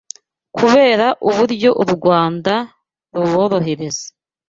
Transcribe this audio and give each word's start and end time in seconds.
Kubera 0.57 1.07
uburyo 1.29 1.69
u 1.83 1.85
Rwanda 1.93 2.53
ruborohereza 3.15 4.05